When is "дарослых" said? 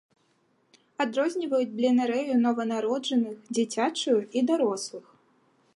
4.51-5.05